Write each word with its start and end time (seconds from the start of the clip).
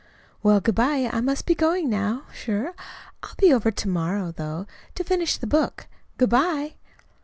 "Well, 0.41 0.59
good 0.61 0.73
bye, 0.73 1.07
I 1.13 1.21
must 1.21 1.45
be 1.45 1.53
going 1.53 1.87
now, 1.87 2.23
sure. 2.33 2.73
I'll 3.21 3.35
be 3.37 3.53
over 3.53 3.69
to 3.69 3.87
morrow, 3.87 4.31
though, 4.31 4.65
to 4.95 5.03
finish 5.03 5.37
the 5.37 5.45
book. 5.45 5.85
Good 6.17 6.31
bye." 6.31 6.77